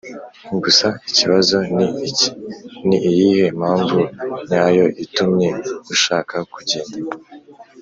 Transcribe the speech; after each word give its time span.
Gusa 0.63 0.87
ikibazo 1.09 1.57
ni 1.75 1.87
iki 2.09 2.29
ni 2.87 2.97
iyihe 3.09 3.47
mpamvu 3.59 3.99
nyayo 4.47 4.85
itumye 5.03 5.49
ushaka 5.93 6.35
kugenda 6.53 6.97